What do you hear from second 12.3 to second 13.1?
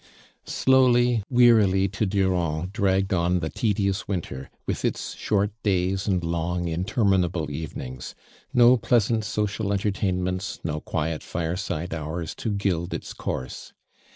to gild